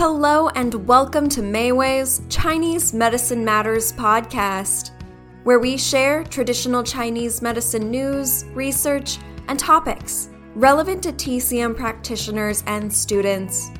[0.00, 4.92] Hello and welcome to Mayway's Chinese Medicine Matters podcast,
[5.44, 12.90] where we share traditional Chinese medicine news, research, and topics relevant to TCM practitioners and
[12.90, 13.72] students.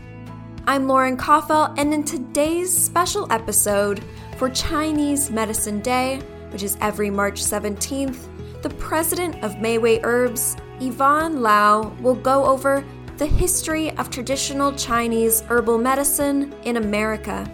[0.66, 4.04] I'm Lauren Koffel, and in today's special episode
[4.37, 6.18] for Chinese Medicine Day,
[6.50, 12.84] which is every March 17th, the president of Mayway Herbs, Yvonne Lau, will go over
[13.20, 17.46] the history of traditional Chinese herbal medicine in America.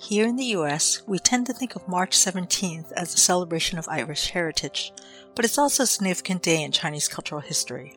[0.00, 3.86] Here in the US, we tend to think of March 17th as a celebration of
[3.88, 4.92] Irish heritage,
[5.36, 7.96] but it's also a significant day in Chinese cultural history.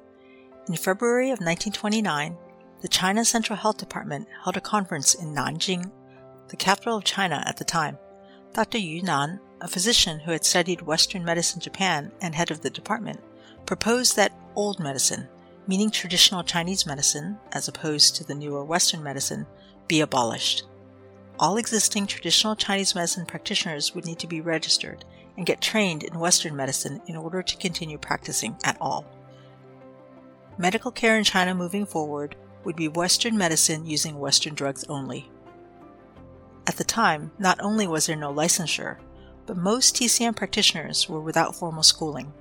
[0.67, 2.37] In February of 1929,
[2.83, 5.91] the China Central Health Department held a conference in Nanjing,
[6.49, 7.97] the capital of China at the time.
[8.53, 8.77] Dr.
[8.77, 13.21] Yu Nan a physician who had studied Western medicine Japan and head of the department,
[13.65, 15.25] proposed that old medicine,
[15.67, 19.47] meaning traditional Chinese medicine as opposed to the newer Western medicine,
[19.87, 20.65] be abolished.
[21.39, 25.05] All existing traditional Chinese medicine practitioners would need to be registered
[25.37, 29.05] and get trained in Western medicine in order to continue practicing at all.
[30.57, 35.31] Medical care in China moving forward would be Western medicine using Western drugs only.
[36.67, 38.97] At the time, not only was there no licensure,
[39.45, 42.31] but most TCM practitioners were without formal schooling,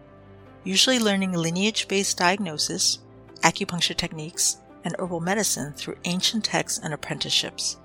[0.65, 2.99] usually learning lineage based diagnosis,
[3.43, 7.79] acupuncture techniques, and herbal medicine through ancient texts and apprenticeships.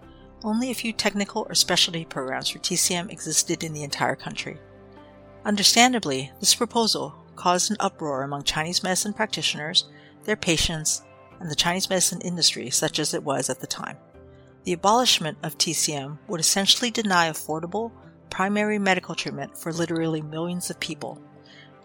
[0.44, 4.58] Only a few technical or specialty programs for TCM existed in the entire country.
[5.46, 9.86] Understandably, this proposal caused an uproar among Chinese medicine practitioners,
[10.26, 11.04] their patients,
[11.40, 13.98] and the Chinese medicine industry, such as it was at the time.
[14.64, 17.92] The abolishment of TCM would essentially deny affordable,
[18.30, 21.22] primary medical treatment for literally millions of people.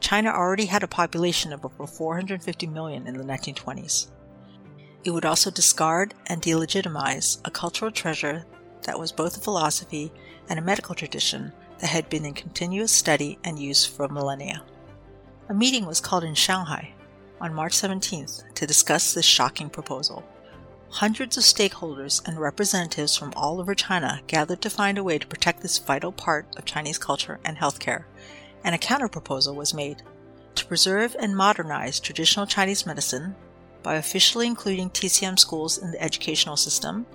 [0.00, 4.08] China already had a population of over 450 million in the 1920s.
[5.04, 8.44] It would also discard and delegitimize a cultural treasure
[8.82, 10.12] that was both a philosophy
[10.48, 14.62] and a medical tradition that had been in continuous study and use for millennia.
[15.48, 16.94] A meeting was called in Shanghai
[17.41, 20.24] on March 17th to discuss this shocking proposal.
[20.97, 25.26] Hundreds of stakeholders and representatives from all over China gathered to find a way to
[25.26, 28.04] protect this vital part of Chinese culture and healthcare,
[28.62, 30.03] and a counterproposal was made
[30.54, 33.34] to preserve and modernize traditional Chinese medicine
[33.82, 37.06] by officially including TCM schools in the educational system,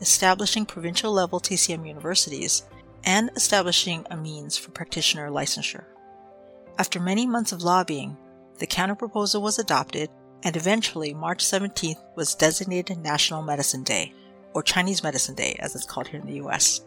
[0.00, 2.62] establishing provincial level TCM universities,
[3.02, 5.84] and establishing a means for practitioner licensure.
[6.78, 8.16] After many months of lobbying,
[8.60, 10.08] the counterproposal was adopted
[10.44, 14.12] and eventually March 17th was designated National Medicine Day,
[14.52, 16.80] or Chinese Medicine Day as it's called here in the US.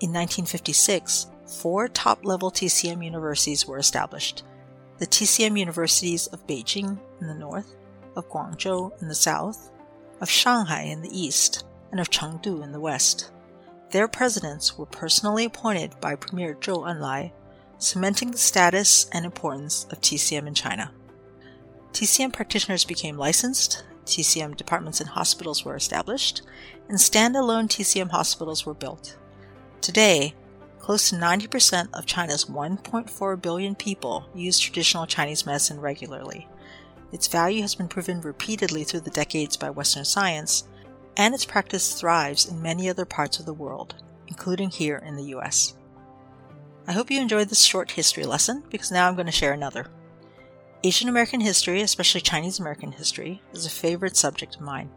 [0.00, 4.42] In 1956, four top level TCM universities were established
[4.98, 7.74] the TCM universities of Beijing in the north,
[8.14, 9.72] of Guangzhou in the south,
[10.20, 13.32] of Shanghai in the east, and of Chengdu in the west.
[13.90, 17.32] Their presidents were personally appointed by Premier Zhou Enlai,
[17.78, 20.92] cementing the status and importance of TCM in China.
[21.94, 26.42] TCM practitioners became licensed, TCM departments in hospitals were established,
[26.88, 29.16] and standalone TCM hospitals were built.
[29.80, 30.34] Today,
[30.80, 36.48] close to 90% of China's 1.4 billion people use traditional Chinese medicine regularly.
[37.12, 40.64] Its value has been proven repeatedly through the decades by Western science,
[41.16, 43.94] and its practice thrives in many other parts of the world,
[44.26, 45.76] including here in the US.
[46.88, 49.86] I hope you enjoyed this short history lesson because now I'm going to share another.
[50.86, 54.90] Asian American history, especially Chinese American history, is a favorite subject of mine.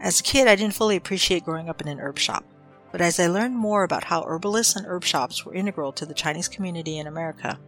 [0.00, 2.42] As a kid, I didn't fully appreciate growing up in an herb shop,
[2.90, 6.14] but as I learned more about how herbalists and herb shops were integral to the
[6.14, 7.60] Chinese community in America,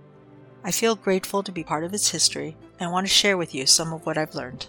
[0.65, 3.67] I feel grateful to be part of its history and want to share with you
[3.67, 4.69] some of what I've learned.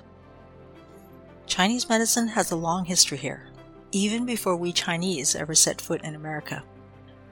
[1.46, 3.48] Chinese medicine has a long history here,
[3.94, 6.66] even before we Chinese ever set foot in America.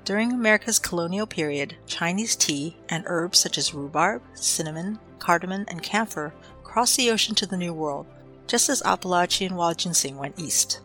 [0.09, 6.33] During America's colonial period, Chinese tea and herbs such as rhubarb, cinnamon, cardamom, and camphor
[6.63, 8.07] crossed the ocean to the New World,
[8.47, 10.81] just as Appalachian wild ginseng went east.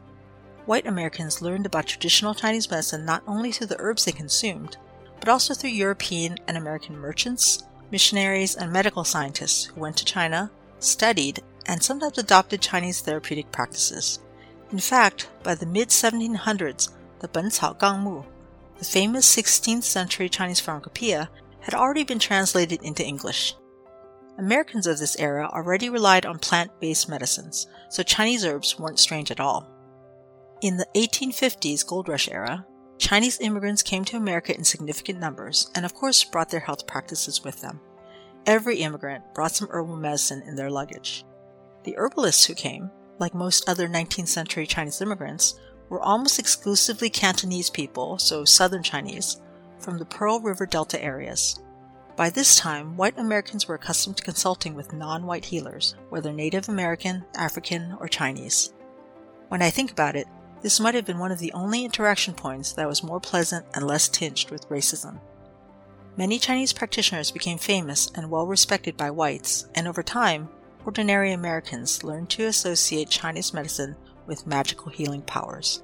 [0.66, 4.76] White Americans learned about traditional Chinese medicine not only through the herbs they consumed,
[5.20, 10.50] but also through European and American merchants, missionaries, and medical scientists who went to China,
[10.80, 14.18] studied, and sometimes adopted Chinese therapeutic practices.
[14.70, 16.90] In fact, by the mid 1700s,
[17.20, 18.22] the Ben Cao Gang Mu,
[18.78, 21.30] the famous 16th century Chinese pharmacopoeia,
[21.60, 23.54] had already been translated into English.
[24.38, 29.30] Americans of this era already relied on plant based medicines, so Chinese herbs weren't strange
[29.30, 29.70] at all.
[30.60, 32.66] In the 1850s gold rush era,
[32.98, 37.44] Chinese immigrants came to America in significant numbers and, of course, brought their health practices
[37.44, 37.80] with them.
[38.46, 41.24] Every immigrant brought some herbal medicine in their luggage.
[41.84, 47.70] The herbalists who came, like most other 19th century Chinese immigrants, were almost exclusively Cantonese
[47.70, 49.40] people, so Southern Chinese,
[49.78, 51.60] from the Pearl River Delta areas.
[52.16, 56.68] By this time, white Americans were accustomed to consulting with non white healers, whether Native
[56.68, 58.72] American, African, or Chinese.
[59.48, 60.28] When I think about it,
[60.62, 63.86] this might have been one of the only interaction points that was more pleasant and
[63.86, 65.18] less tinged with racism.
[66.16, 70.48] Many Chinese practitioners became famous and well respected by whites, and over time,
[70.86, 73.96] ordinary Americans learned to associate Chinese medicine
[74.26, 75.82] with magical healing powers.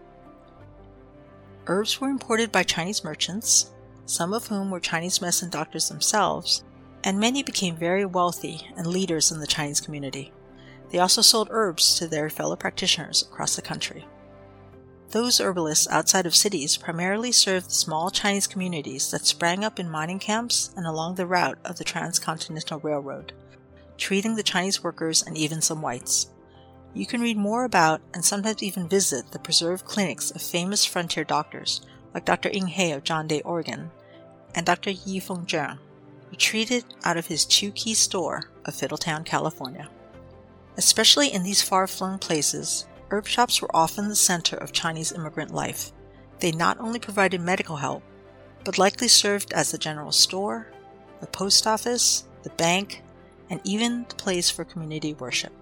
[1.66, 3.70] Herbs were imported by Chinese merchants,
[4.06, 6.64] some of whom were Chinese medicine doctors themselves,
[7.04, 10.32] and many became very wealthy and leaders in the Chinese community.
[10.90, 14.06] They also sold herbs to their fellow practitioners across the country.
[15.10, 20.20] Those herbalists outside of cities primarily served small Chinese communities that sprang up in mining
[20.20, 23.32] camps and along the route of the Transcontinental Railroad,
[23.96, 26.30] treating the Chinese workers and even some whites.
[26.92, 31.24] You can read more about and sometimes even visit the preserved clinics of famous frontier
[31.24, 31.82] doctors
[32.12, 32.50] like Dr.
[32.52, 33.90] Ing Hay of John Day, Oregon,
[34.54, 34.90] and Dr.
[34.90, 35.78] Yee Fung Cheung,
[36.28, 39.88] who treated out of his Chew Kee store of Fiddletown, California.
[40.76, 45.52] Especially in these far flung places, herb shops were often the center of Chinese immigrant
[45.52, 45.92] life.
[46.40, 48.02] They not only provided medical help,
[48.64, 50.66] but likely served as the general store,
[51.20, 53.02] the post office, the bank,
[53.48, 55.52] and even the place for community worship.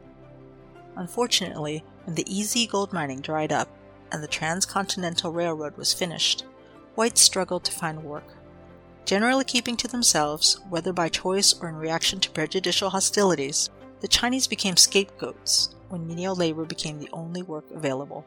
[0.98, 3.68] Unfortunately, when the easy gold mining dried up
[4.12, 6.44] and the Transcontinental Railroad was finished,
[6.94, 8.34] whites struggled to find work
[9.08, 14.46] generally keeping to themselves, whether by choice or in reaction to prejudicial hostilities, the Chinese
[14.46, 18.26] became scapegoats when menial labor became the only work available.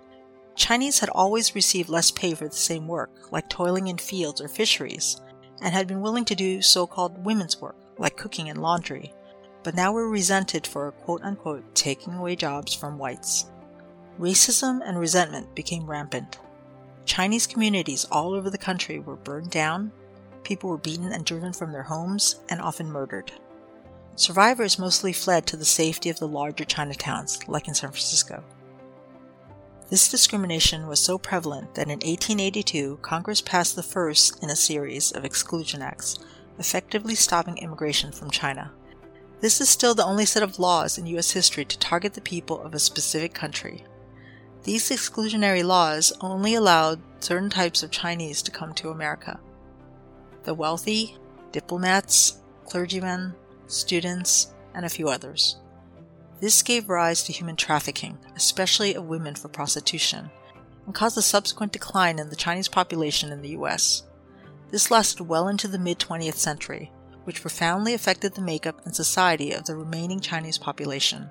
[0.55, 4.47] Chinese had always received less pay for the same work, like toiling in fields or
[4.47, 5.21] fisheries,
[5.61, 9.13] and had been willing to do so called women's work, like cooking and laundry,
[9.63, 13.45] but now were resented for quote unquote taking away jobs from whites.
[14.19, 16.39] Racism and resentment became rampant.
[17.05, 19.91] Chinese communities all over the country were burned down,
[20.43, 23.31] People were beaten and driven from their homes and often murdered.
[24.15, 28.43] Survivors mostly fled to the safety of the larger Chinatowns, like in San Francisco.
[29.89, 35.11] This discrimination was so prevalent that in 1882 Congress passed the first in a series
[35.11, 36.19] of exclusion acts,
[36.59, 38.71] effectively stopping immigration from China.
[39.41, 41.31] This is still the only set of laws in U.S.
[41.31, 43.83] history to target the people of a specific country.
[44.63, 49.39] These exclusionary laws only allowed certain types of Chinese to come to America
[50.43, 51.15] the wealthy,
[51.51, 53.35] diplomats, clergymen,
[53.67, 55.57] students, and a few others.
[56.39, 60.31] This gave rise to human trafficking, especially of women for prostitution,
[60.85, 64.03] and caused a subsequent decline in the Chinese population in the US.
[64.71, 66.91] This lasted well into the mid 20th century,
[67.23, 71.29] which profoundly affected the makeup and society of the remaining Chinese population.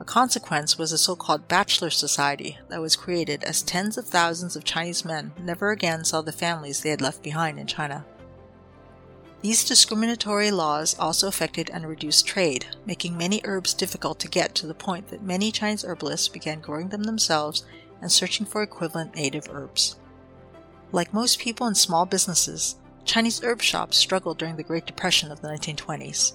[0.00, 4.54] A consequence was a so called bachelor society that was created as tens of thousands
[4.54, 8.04] of Chinese men never again saw the families they had left behind in China.
[9.40, 14.66] These discriminatory laws also affected and reduced trade, making many herbs difficult to get to
[14.66, 17.64] the point that many Chinese herbalists began growing them themselves
[18.00, 19.96] and searching for equivalent native herbs.
[20.90, 22.76] Like most people in small businesses,
[23.08, 26.34] Chinese herb shops struggled during the Great Depression of the 1920s.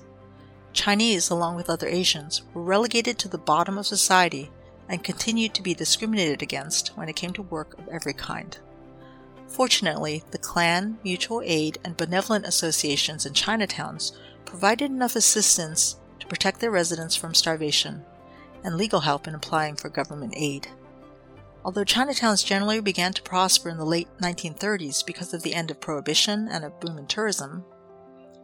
[0.73, 4.49] Chinese, along with other Asians, were relegated to the bottom of society
[4.89, 8.57] and continued to be discriminated against when it came to work of every kind.
[9.47, 14.13] Fortunately, the clan, mutual aid, and benevolent associations in Chinatowns
[14.43, 18.03] provided enough assistance to protect their residents from starvation
[18.63, 20.69] and legal help in applying for government aid.
[21.65, 25.79] Although Chinatowns generally began to prosper in the late 1930s because of the end of
[25.79, 27.63] Prohibition and a boom in tourism,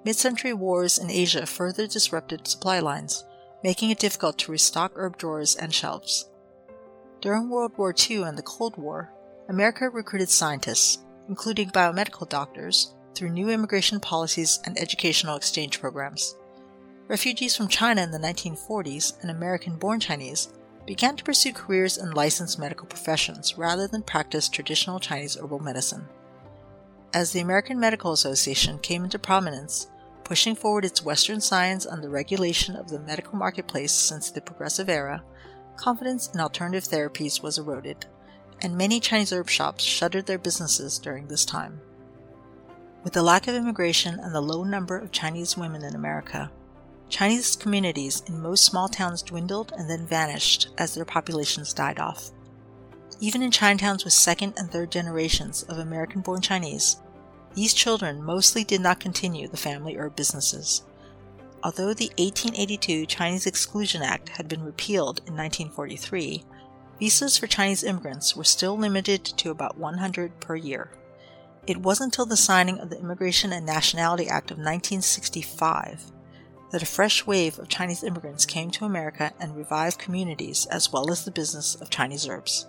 [0.06, 3.26] mid century wars in Asia further disrupted supply lines,
[3.62, 6.30] making it difficult to restock herb drawers and shelves.
[7.20, 9.12] During World War II and the Cold War,
[9.50, 16.36] America recruited scientists, including biomedical doctors, through new immigration policies and educational exchange programs.
[17.10, 20.54] Refugees from China in the 1940s and American born Chinese
[20.90, 26.04] began to pursue careers in licensed medical professions rather than practice traditional Chinese herbal medicine.
[27.14, 29.92] As the American Medical Association came into prominence,
[30.24, 34.90] pushing forward its Western science on the regulation of the medical marketplace since the Progressive
[34.90, 35.22] Era,
[35.76, 38.08] confidence in alternative therapies was eroded
[38.64, 41.80] and many Chinese herb shops shuttered their businesses during this time.
[43.04, 46.50] With the lack of immigration and the low number of Chinese women in America,
[47.10, 52.32] Chinese communities in most small towns dwindled and then vanished as their populations died off.
[53.20, 56.98] Even in Chinatowns with second and third generations of American born Chinese,
[57.56, 60.84] these children mostly did not continue the family herb businesses.
[61.64, 66.46] Although the 1882 Chinese Exclusion Act had been repealed in 1943,
[67.00, 70.92] visas for Chinese immigrants were still limited to about 100 per year.
[71.68, 76.12] It wasn't until the signing of the Immigration and Nationality Act of 1965
[76.72, 81.12] that a fresh wave of Chinese immigrants came to America and revived communities as well
[81.12, 82.68] as the business of Chinese herbs.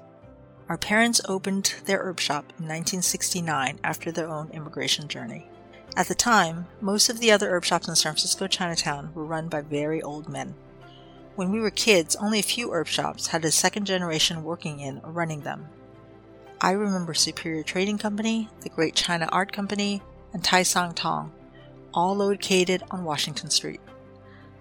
[0.68, 5.48] Our parents opened their herb shop in 1969 after their own immigration journey.
[5.96, 9.48] At the time, most of the other herb shops in San Francisco Chinatown were run
[9.48, 10.54] by very old men.
[11.34, 15.00] When we were kids, only a few herb shops had a second generation working in
[15.02, 15.66] or running them.
[16.60, 20.02] I remember Superior Trading Company, the Great China Art Company,
[20.32, 21.32] and Tai Sang Tong,
[21.92, 23.80] all located on Washington Street.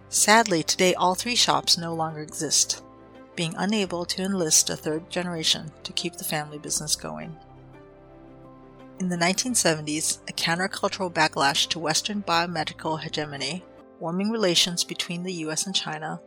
[0.09, 2.81] Sadly, today all three shops no longer exist
[3.39, 7.33] being unable to enlist a third generation to keep the family business going.
[8.99, 13.63] In the 1970s, a countercultural backlash to Western biomedical hegemony,
[13.97, 16.19] warming relations between the US and China,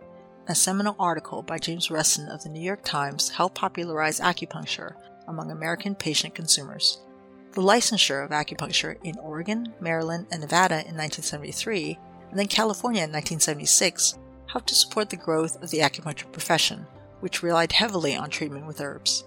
[0.49, 4.95] a seminal article by James Reston of the New York Times helped popularize acupuncture
[5.29, 7.03] among American patient consumers.
[7.51, 11.99] The licensure of acupuncture in Oregon, Maryland, and Nevada in 1973,
[12.33, 16.87] and then California in 1976, helped to support the growth of the acupuncture profession,
[17.21, 19.25] which relied heavily on treatment with herbs.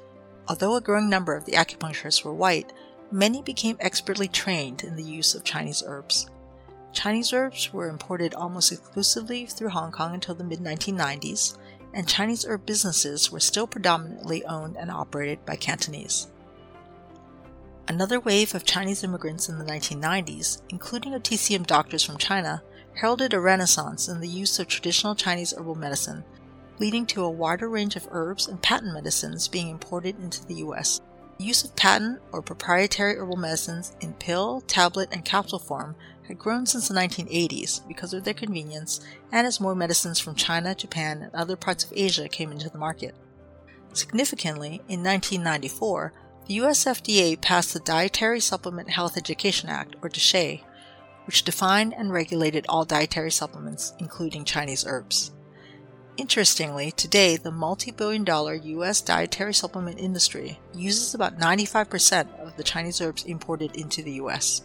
[0.47, 2.73] Although a growing number of the acupuncturists were white,
[3.11, 6.31] many became expertly trained in the use of Chinese herbs.
[6.93, 11.59] Chinese herbs were imported almost exclusively through Hong Kong until the mid 1990s,
[11.93, 16.27] and Chinese herb businesses were still predominantly owned and operated by Cantonese.
[17.87, 22.63] Another wave of Chinese immigrants in the 1990s, including of TCM doctors from China,
[22.95, 26.23] heralded a renaissance in the use of traditional Chinese herbal medicine
[26.79, 31.01] leading to a wider range of herbs and patent medicines being imported into the US.
[31.37, 35.95] The use of patent or proprietary herbal medicines in pill, tablet, and capsule form
[36.27, 38.99] had grown since the 1980s because of their convenience
[39.31, 42.77] and as more medicines from China, Japan, and other parts of Asia came into the
[42.77, 43.15] market.
[43.93, 46.13] Significantly, in 1994,
[46.47, 50.61] the US FDA passed the Dietary Supplement Health Education Act, or DSHEA,
[51.25, 55.31] which defined and regulated all dietary supplements, including Chinese herbs.
[56.17, 62.63] Interestingly, today the multi billion dollar US dietary supplement industry uses about 95% of the
[62.63, 64.61] Chinese herbs imported into the US.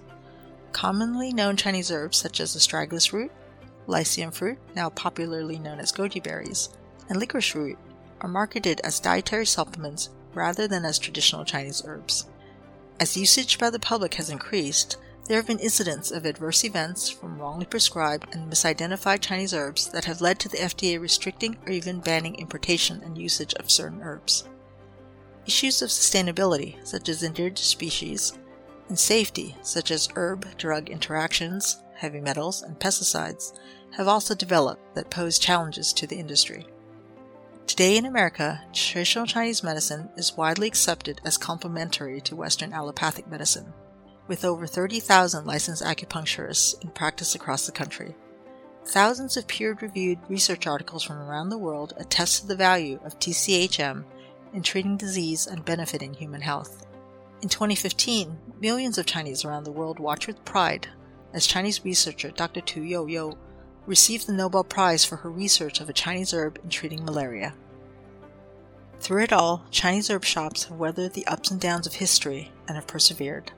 [0.73, 3.33] Commonly known Chinese herbs such as astragalus root,
[3.89, 6.69] lycium fruit, now popularly known as goji berries,
[7.09, 7.79] and licorice root
[8.21, 12.27] are marketed as dietary supplements rather than as traditional Chinese herbs.
[13.01, 14.99] As usage by the public has increased,
[15.31, 20.05] there have been incidents of adverse events from wrongly prescribed and misidentified Chinese herbs that
[20.05, 24.49] have led to the FDA restricting or even banning importation and usage of certain herbs.
[25.47, 28.41] Issues of sustainability, such as endangered species,
[28.89, 33.53] and safety, such as herb drug interactions, heavy metals, and pesticides,
[33.93, 36.67] have also developed that pose challenges to the industry.
[37.69, 43.73] Today in America, traditional Chinese medicine is widely accepted as complementary to Western allopathic medicine
[44.31, 48.15] with over 30,000 licensed acupuncturists in practice across the country.
[48.85, 53.19] Thousands of peer reviewed research articles from around the world attest to the value of
[53.19, 54.05] TCHM
[54.55, 56.87] in treating disease and benefiting human health.
[57.43, 60.87] In 2015, millions of Chinese around the world watched with pride
[61.35, 62.61] as Chinese researcher Dr.
[62.61, 63.37] Tu Youyou
[63.85, 67.53] received the Nobel Prize for her research of a Chinese herb in treating malaria.
[69.01, 72.77] Through it all, Chinese herb shops have weathered the ups and downs of history and
[72.77, 73.51] have persevered.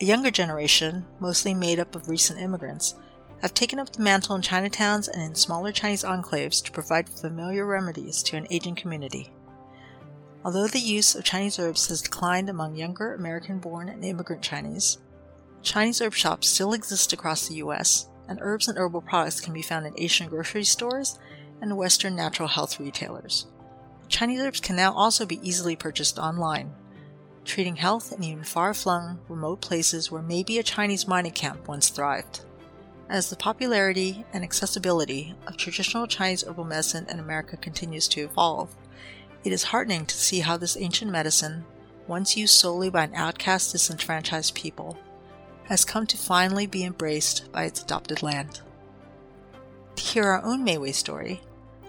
[0.00, 2.94] A younger generation, mostly made up of recent immigrants,
[3.42, 7.66] have taken up the mantle in Chinatowns and in smaller Chinese enclaves to provide familiar
[7.66, 9.30] remedies to an aging community.
[10.42, 14.96] Although the use of Chinese herbs has declined among younger American born and immigrant Chinese,
[15.60, 19.60] Chinese herb shops still exist across the U.S., and herbs and herbal products can be
[19.60, 21.18] found in Asian grocery stores
[21.60, 23.48] and Western natural health retailers.
[24.08, 26.72] Chinese herbs can now also be easily purchased online
[27.44, 31.88] treating health in even far flung, remote places where maybe a Chinese mining camp once
[31.88, 32.40] thrived.
[33.08, 38.76] As the popularity and accessibility of traditional Chinese herbal medicine in America continues to evolve,
[39.42, 41.64] it is heartening to see how this ancient medicine,
[42.06, 44.98] once used solely by an outcast, disenfranchised people,
[45.64, 48.60] has come to finally be embraced by its adopted land.
[49.96, 51.40] To hear our own Mayway story,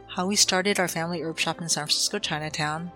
[0.08, 2.91] how we started our family herb shop in San Francisco Chinatown,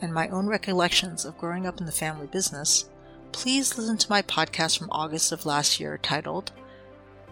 [0.00, 2.88] and my own recollections of growing up in the family business,
[3.32, 6.52] please listen to my podcast from August of last year titled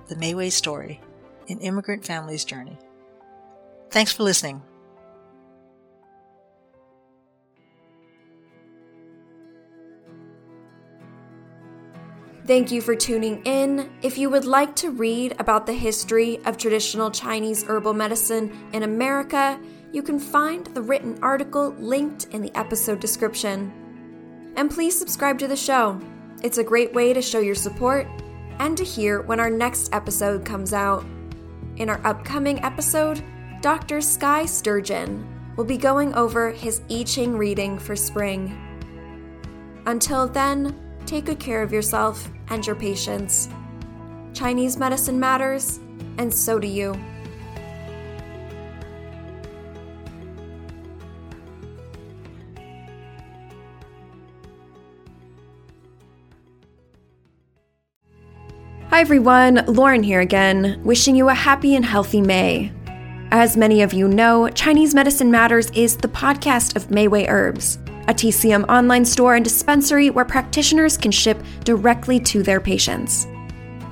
[0.08, 1.00] The Mayway Story
[1.48, 2.78] An Immigrant Family's Journey.
[3.90, 4.62] Thanks for listening.
[12.46, 13.90] Thank you for tuning in.
[14.02, 18.84] If you would like to read about the history of traditional Chinese herbal medicine in
[18.84, 19.58] America,
[19.92, 23.72] you can find the written article linked in the episode description.
[24.56, 26.00] And please subscribe to the show.
[26.42, 28.06] It's a great way to show your support
[28.58, 31.04] and to hear when our next episode comes out.
[31.76, 33.22] In our upcoming episode,
[33.60, 34.00] Dr.
[34.00, 35.26] Sky Sturgeon
[35.56, 38.56] will be going over his I Ching reading for spring.
[39.86, 43.48] Until then, take good care of yourself and your patients.
[44.34, 45.80] Chinese medicine matters,
[46.18, 46.94] and so do you.
[58.96, 62.72] Hi everyone, Lauren here again, wishing you a happy and healthy May.
[63.30, 67.76] As many of you know, Chinese Medicine Matters is the podcast of Mayway Herbs
[68.08, 73.26] a TCM online store and dispensary where practitioners can ship directly to their patients.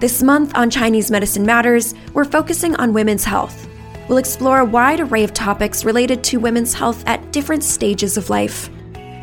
[0.00, 3.68] This month on Chinese Medicine Matters, we're focusing on women's health.
[4.08, 8.30] We'll explore a wide array of topics related to women's health at different stages of
[8.30, 8.70] life.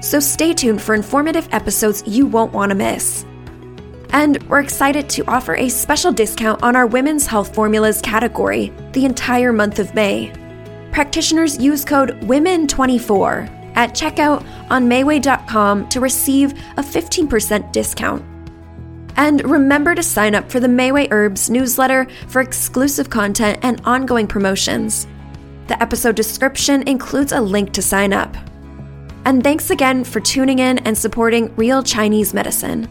[0.04, 3.26] So stay tuned for informative episodes you won't want to miss.
[4.12, 9.06] And we're excited to offer a special discount on our women's health formulas category the
[9.06, 10.34] entire month of May.
[10.92, 18.26] Practitioners use code WOMEN24 at checkout on Mayway.com to receive a 15% discount.
[19.18, 24.28] And remember to sign up for the Mayway Herbs newsletter for exclusive content and ongoing
[24.28, 25.08] promotions.
[25.68, 28.36] The episode description includes a link to sign up.
[29.24, 32.90] And thanks again for tuning in and supporting Real Chinese Medicine.